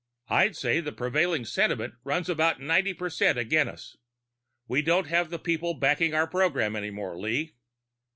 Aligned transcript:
I'd 0.29 0.55
say 0.55 0.79
the 0.79 0.91
prevailing 0.91 1.45
sentiment 1.45 1.93
runs 2.03 2.27
about 2.27 2.59
ninety 2.59 2.91
percent 2.91 3.37
agin 3.37 3.67
us. 3.67 3.97
We 4.67 4.81
don't 4.81 5.05
have 5.05 5.29
the 5.29 5.37
people 5.37 5.75
backing 5.75 6.15
our 6.15 6.25
program 6.25 6.75
any 6.75 6.89
more, 6.89 7.19
Lee." 7.19 7.53